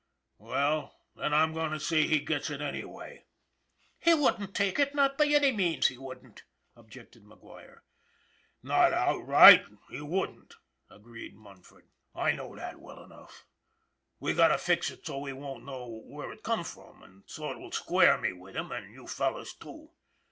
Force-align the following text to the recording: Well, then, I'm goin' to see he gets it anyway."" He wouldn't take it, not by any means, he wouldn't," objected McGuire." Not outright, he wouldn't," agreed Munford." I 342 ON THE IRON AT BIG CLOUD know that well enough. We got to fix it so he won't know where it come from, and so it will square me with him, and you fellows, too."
Well, 0.39 0.95
then, 1.15 1.31
I'm 1.31 1.53
goin' 1.53 1.69
to 1.69 1.79
see 1.79 2.07
he 2.07 2.19
gets 2.21 2.49
it 2.49 2.59
anyway."" 2.59 3.25
He 4.03 4.15
wouldn't 4.15 4.55
take 4.55 4.79
it, 4.79 4.95
not 4.95 5.15
by 5.15 5.27
any 5.27 5.51
means, 5.51 5.89
he 5.89 5.97
wouldn't," 5.99 6.41
objected 6.75 7.23
McGuire." 7.23 7.81
Not 8.63 8.93
outright, 8.93 9.63
he 9.91 10.01
wouldn't," 10.01 10.55
agreed 10.89 11.35
Munford." 11.35 11.87
I 12.15 12.31
342 12.31 12.49
ON 12.49 12.55
THE 12.55 12.63
IRON 12.63 12.67
AT 12.67 12.73
BIG 12.75 12.81
CLOUD 12.81 12.89
know 12.89 12.95
that 12.95 12.97
well 12.97 13.03
enough. 13.19 13.45
We 14.19 14.33
got 14.33 14.47
to 14.47 14.57
fix 14.57 14.89
it 14.89 15.05
so 15.05 15.23
he 15.23 15.33
won't 15.33 15.65
know 15.65 16.01
where 16.07 16.31
it 16.31 16.41
come 16.41 16.63
from, 16.63 17.03
and 17.03 17.21
so 17.27 17.51
it 17.51 17.59
will 17.59 17.71
square 17.71 18.17
me 18.17 18.33
with 18.33 18.55
him, 18.55 18.71
and 18.71 18.91
you 18.91 19.05
fellows, 19.05 19.53
too." 19.53 19.91